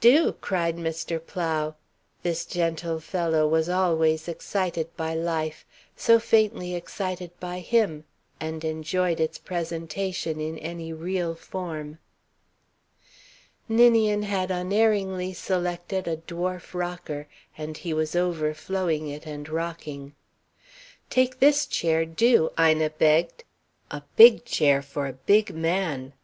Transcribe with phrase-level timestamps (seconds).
[0.00, 1.18] "Do!" cried Mr.
[1.20, 1.74] Plow.
[2.22, 5.66] This gentle fellow was always excited by life,
[5.96, 8.04] so faintly excited by him,
[8.38, 11.98] and enjoyed its presentation in any real form.
[13.68, 17.26] Ninian had unerringly selected a dwarf rocker,
[17.58, 20.14] and he was overflowing it and rocking.
[21.10, 23.42] "Take this chair, do!" Ina begged.
[23.90, 26.12] "A big chair for a big man."